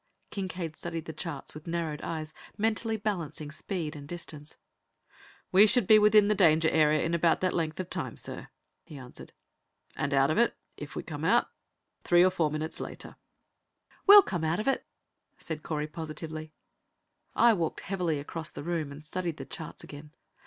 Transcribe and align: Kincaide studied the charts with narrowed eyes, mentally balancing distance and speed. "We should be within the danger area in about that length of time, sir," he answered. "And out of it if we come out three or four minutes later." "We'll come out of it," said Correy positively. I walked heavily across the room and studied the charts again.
Kincaide 0.31 0.75
studied 0.75 1.05
the 1.05 1.13
charts 1.13 1.53
with 1.53 1.67
narrowed 1.67 2.01
eyes, 2.01 2.33
mentally 2.57 2.97
balancing 2.97 3.49
distance 3.49 3.83
and 4.33 4.47
speed. 4.47 4.57
"We 5.51 5.67
should 5.67 5.85
be 5.85 5.99
within 5.99 6.27
the 6.27 6.33
danger 6.33 6.69
area 6.69 7.03
in 7.03 7.13
about 7.13 7.39
that 7.41 7.53
length 7.53 7.79
of 7.79 7.87
time, 7.87 8.17
sir," 8.17 8.47
he 8.83 8.97
answered. 8.97 9.31
"And 9.95 10.11
out 10.11 10.31
of 10.31 10.39
it 10.39 10.57
if 10.75 10.95
we 10.95 11.03
come 11.03 11.23
out 11.23 11.51
three 12.03 12.23
or 12.23 12.31
four 12.31 12.49
minutes 12.49 12.79
later." 12.79 13.15
"We'll 14.07 14.23
come 14.23 14.43
out 14.43 14.59
of 14.59 14.67
it," 14.67 14.87
said 15.37 15.61
Correy 15.61 15.85
positively. 15.85 16.51
I 17.35 17.53
walked 17.53 17.81
heavily 17.81 18.17
across 18.17 18.49
the 18.49 18.63
room 18.63 18.91
and 18.91 19.05
studied 19.05 19.37
the 19.37 19.45
charts 19.45 19.83
again. 19.83 20.13